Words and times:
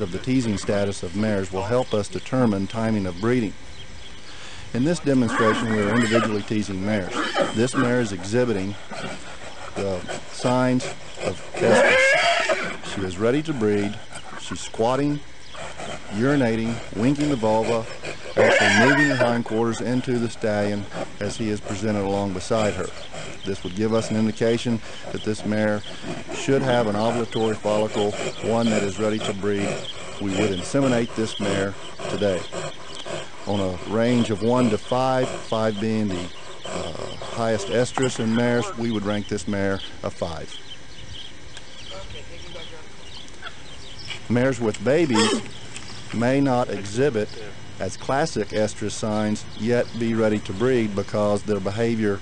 of 0.00 0.12
the 0.12 0.18
teasing 0.18 0.58
status 0.58 1.02
of 1.02 1.16
mares 1.16 1.52
will 1.52 1.64
help 1.64 1.92
us 1.92 2.08
determine 2.08 2.66
timing 2.66 3.06
of 3.06 3.20
breeding. 3.20 3.52
In 4.74 4.84
this 4.84 4.98
demonstration, 5.00 5.70
we 5.70 5.80
are 5.80 5.94
individually 5.94 6.42
teasing 6.42 6.84
mares. 6.84 7.14
This 7.54 7.74
mare 7.74 8.00
is 8.00 8.12
exhibiting 8.12 8.74
the 9.74 10.00
signs 10.30 10.84
of 11.24 11.40
estrus. 11.54 12.94
She 12.94 13.00
is 13.02 13.18
ready 13.18 13.42
to 13.42 13.52
breed. 13.52 13.98
She's 14.40 14.60
squatting, 14.60 15.20
urinating, 16.10 16.74
winking 16.96 17.30
the 17.30 17.36
vulva, 17.36 17.86
actually 18.38 18.88
moving 18.88 19.08
the 19.08 19.16
hindquarters 19.16 19.80
into 19.80 20.18
the 20.18 20.28
stallion 20.28 20.84
as 21.20 21.36
he 21.36 21.48
is 21.48 21.60
presented 21.60 22.04
along 22.04 22.32
beside 22.32 22.74
her. 22.74 22.86
This 23.44 23.64
would 23.64 23.74
give 23.74 23.94
us 23.94 24.10
an 24.10 24.16
indication 24.16 24.80
that 25.12 25.22
this 25.22 25.44
mare 25.44 25.82
should 26.34 26.62
have 26.62 26.86
an 26.86 26.94
ovulatory 26.94 27.56
follicle, 27.56 28.12
one 28.50 28.66
that 28.66 28.82
is 28.82 28.98
ready 28.98 29.18
to 29.20 29.32
breed. 29.34 29.68
We 30.20 30.30
would 30.30 30.50
inseminate 30.50 31.14
this 31.14 31.40
mare 31.40 31.74
today. 32.10 32.40
On 33.46 33.60
a 33.60 33.78
range 33.90 34.30
of 34.30 34.42
1 34.42 34.70
to 34.70 34.78
5, 34.78 35.28
5 35.28 35.80
being 35.80 36.08
the 36.08 36.28
uh, 36.66 36.92
highest 37.16 37.68
estrus 37.68 38.20
in 38.20 38.34
mares, 38.34 38.76
we 38.76 38.90
would 38.90 39.04
rank 39.04 39.28
this 39.28 39.48
mare 39.48 39.80
a 40.02 40.10
5. 40.10 40.64
Mares 44.28 44.60
with 44.60 44.84
babies 44.84 45.40
may 46.14 46.40
not 46.40 46.70
exhibit 46.70 47.28
as 47.80 47.96
classic 47.96 48.48
estrus 48.48 48.92
signs 48.92 49.44
yet 49.58 49.86
be 49.98 50.14
ready 50.14 50.38
to 50.40 50.52
breed 50.52 50.94
because 50.96 51.42
their 51.42 51.60
behavior 51.60 52.20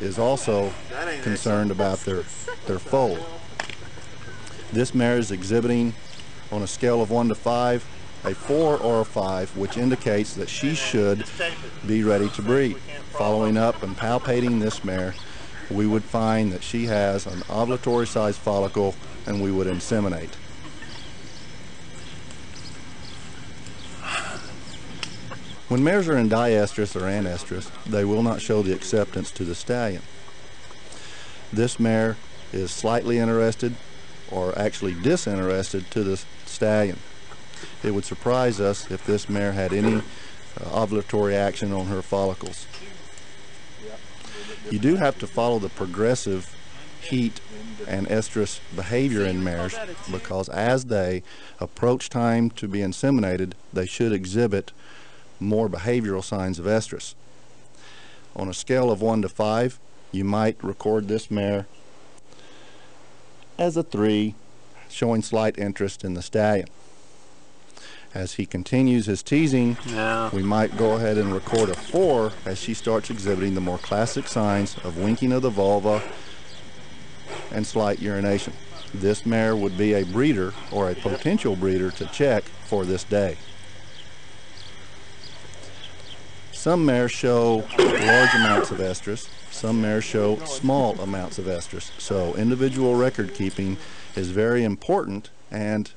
is 0.00 0.18
also 0.18 0.72
concerned 1.22 1.70
about 1.70 1.98
their, 2.00 2.22
their 2.66 2.78
foal. 2.78 3.18
This 4.72 4.94
mare 4.94 5.18
is 5.18 5.30
exhibiting 5.30 5.94
on 6.50 6.62
a 6.62 6.66
scale 6.66 7.00
of 7.00 7.10
1 7.10 7.28
to 7.28 7.34
5 7.34 7.86
a 8.24 8.34
4 8.34 8.78
or 8.78 9.00
a 9.02 9.04
5 9.04 9.56
which 9.56 9.76
indicates 9.76 10.34
that 10.34 10.48
she 10.48 10.74
should 10.74 11.24
be 11.86 12.02
ready 12.02 12.28
to 12.30 12.42
breed. 12.42 12.76
Following 13.10 13.56
up 13.56 13.82
and 13.82 13.96
palpating 13.96 14.60
this 14.60 14.82
mare 14.82 15.14
we 15.70 15.86
would 15.86 16.04
find 16.04 16.52
that 16.52 16.62
she 16.62 16.86
has 16.86 17.26
an 17.26 17.40
ovulatory 17.42 18.06
sized 18.06 18.38
follicle 18.38 18.94
and 19.26 19.42
we 19.42 19.50
would 19.50 19.66
inseminate. 19.66 20.30
When 25.68 25.82
mares 25.82 26.08
are 26.08 26.16
in 26.18 26.28
diestrus 26.28 26.94
or 26.94 27.06
anestrus, 27.06 27.70
they 27.84 28.04
will 28.04 28.22
not 28.22 28.42
show 28.42 28.62
the 28.62 28.74
acceptance 28.74 29.30
to 29.32 29.44
the 29.44 29.54
stallion. 29.54 30.02
This 31.52 31.80
mare 31.80 32.16
is 32.52 32.70
slightly 32.70 33.18
interested 33.18 33.74
or 34.30 34.56
actually 34.58 34.94
disinterested 34.94 35.90
to 35.92 36.04
the 36.04 36.22
stallion. 36.44 36.98
It 37.82 37.92
would 37.92 38.04
surprise 38.04 38.60
us 38.60 38.90
if 38.90 39.06
this 39.06 39.28
mare 39.28 39.52
had 39.52 39.72
any 39.72 39.96
uh, 39.96 40.00
ovulatory 40.86 41.34
action 41.34 41.72
on 41.72 41.86
her 41.86 42.02
follicles. 42.02 42.66
You 44.70 44.78
do 44.78 44.96
have 44.96 45.18
to 45.18 45.26
follow 45.26 45.58
the 45.58 45.68
progressive 45.70 46.54
heat 47.00 47.40
and 47.86 48.06
estrus 48.08 48.60
behavior 48.74 49.24
in 49.24 49.44
mares 49.44 49.74
because 50.10 50.48
as 50.48 50.86
they 50.86 51.22
approach 51.60 52.08
time 52.08 52.50
to 52.50 52.68
be 52.68 52.80
inseminated, 52.80 53.52
they 53.72 53.86
should 53.86 54.12
exhibit 54.12 54.72
more 55.40 55.68
behavioral 55.68 56.22
signs 56.22 56.58
of 56.58 56.66
estrus. 56.66 57.14
On 58.36 58.48
a 58.48 58.54
scale 58.54 58.90
of 58.90 59.00
1 59.00 59.22
to 59.22 59.28
5, 59.28 59.78
you 60.12 60.24
might 60.24 60.62
record 60.62 61.08
this 61.08 61.30
mare 61.30 61.66
as 63.58 63.76
a 63.76 63.82
3, 63.82 64.34
showing 64.88 65.22
slight 65.22 65.58
interest 65.58 66.04
in 66.04 66.14
the 66.14 66.22
stallion. 66.22 66.68
As 68.12 68.34
he 68.34 68.46
continues 68.46 69.06
his 69.06 69.22
teasing, 69.22 69.76
yeah. 69.86 70.30
we 70.32 70.42
might 70.42 70.76
go 70.76 70.94
ahead 70.94 71.18
and 71.18 71.34
record 71.34 71.68
a 71.68 71.74
4 71.74 72.32
as 72.46 72.58
she 72.58 72.74
starts 72.74 73.10
exhibiting 73.10 73.54
the 73.54 73.60
more 73.60 73.78
classic 73.78 74.28
signs 74.28 74.76
of 74.84 74.98
winking 74.98 75.32
of 75.32 75.42
the 75.42 75.50
vulva 75.50 76.00
and 77.50 77.66
slight 77.66 78.00
urination. 78.00 78.52
This 78.92 79.26
mare 79.26 79.56
would 79.56 79.76
be 79.76 79.94
a 79.94 80.04
breeder 80.04 80.54
or 80.70 80.90
a 80.90 80.94
potential 80.94 81.56
breeder 81.56 81.90
to 81.92 82.06
check 82.06 82.44
for 82.44 82.84
this 82.84 83.02
day. 83.02 83.36
Some 86.64 86.86
mares 86.86 87.12
show 87.12 87.56
large 87.76 88.34
amounts 88.34 88.70
of 88.70 88.78
estrus. 88.78 89.28
Some 89.50 89.82
mares 89.82 90.02
show 90.02 90.38
small 90.46 90.98
amounts 90.98 91.38
of 91.38 91.44
estrus. 91.44 91.90
So 92.00 92.34
individual 92.36 92.94
record 92.94 93.34
keeping 93.34 93.76
is 94.16 94.30
very 94.30 94.64
important 94.64 95.28
and 95.50 95.92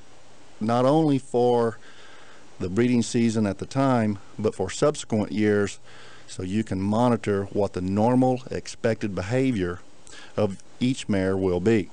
not 0.60 0.84
only 0.84 1.20
for 1.20 1.78
the 2.60 2.68
breeding 2.68 3.02
season 3.02 3.48
at 3.48 3.60
the 3.60 3.66
time, 3.66 4.20
but 4.38 4.54
for 4.54 4.70
subsequent 4.70 5.32
years 5.32 5.80
so 6.28 6.44
you 6.44 6.66
can 6.66 6.82
monitor 6.82 7.46
what 7.54 7.72
the 7.72 7.80
normal 7.80 8.42
expected 8.52 9.16
behavior 9.16 9.80
of 10.36 10.62
each 10.82 11.08
mare 11.08 11.38
will 11.38 11.62
be. 11.62 11.90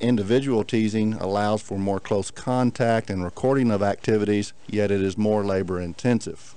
Individual 0.00 0.64
teasing 0.64 1.12
allows 1.12 1.60
for 1.60 1.76
more 1.76 2.00
close 2.00 2.30
contact 2.30 3.10
and 3.10 3.22
recording 3.22 3.70
of 3.70 3.82
activities, 3.82 4.54
yet 4.66 4.90
it 4.90 5.02
is 5.02 5.18
more 5.18 5.44
labor 5.44 5.78
intensive. 5.78 6.54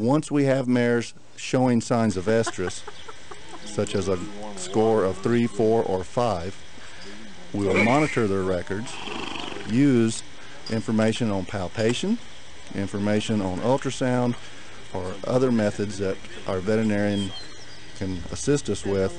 Once 0.00 0.30
we 0.30 0.44
have 0.44 0.66
mares 0.66 1.12
showing 1.36 1.78
signs 1.78 2.16
of 2.16 2.24
estrus, 2.24 2.82
such 3.66 3.94
as 3.94 4.08
a 4.08 4.18
score 4.56 5.04
of 5.04 5.18
3, 5.18 5.46
4, 5.46 5.82
or 5.82 6.02
5, 6.02 7.50
we 7.52 7.66
will 7.66 7.84
monitor 7.84 8.26
their 8.26 8.40
records, 8.40 8.94
use 9.68 10.22
information 10.70 11.30
on 11.30 11.44
palpation, 11.44 12.16
information 12.74 13.42
on 13.42 13.58
ultrasound, 13.58 14.34
or 14.94 15.12
other 15.26 15.52
methods 15.52 15.98
that 15.98 16.16
our 16.46 16.60
veterinarian 16.60 17.30
can 17.98 18.22
assist 18.32 18.70
us 18.70 18.86
with 18.86 19.14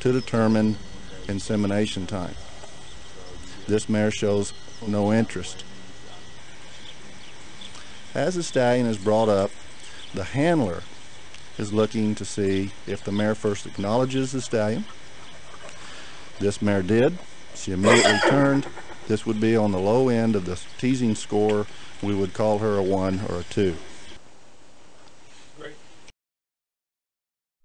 to 0.00 0.10
determine 0.10 0.76
insemination 1.28 2.08
time. 2.08 2.34
This 3.68 3.88
mare 3.88 4.10
shows 4.10 4.52
no 4.84 5.12
interest. 5.12 5.62
As 8.16 8.34
the 8.34 8.42
stallion 8.42 8.86
is 8.86 8.98
brought 8.98 9.28
up, 9.28 9.52
the 10.14 10.24
handler 10.24 10.82
is 11.58 11.72
looking 11.72 12.14
to 12.14 12.24
see 12.24 12.72
if 12.86 13.04
the 13.04 13.12
mare 13.12 13.34
first 13.34 13.66
acknowledges 13.66 14.32
the 14.32 14.40
stallion. 14.40 14.84
This 16.38 16.62
mare 16.62 16.82
did. 16.82 17.18
She 17.54 17.72
immediately 17.72 18.18
turned. 18.28 18.66
This 19.08 19.26
would 19.26 19.40
be 19.40 19.56
on 19.56 19.72
the 19.72 19.78
low 19.78 20.08
end 20.08 20.36
of 20.36 20.44
the 20.44 20.60
teasing 20.78 21.14
score. 21.14 21.66
We 22.02 22.14
would 22.14 22.34
call 22.34 22.58
her 22.58 22.76
a 22.76 22.82
1 22.82 23.22
or 23.28 23.40
a 23.40 23.44
2. 23.44 23.76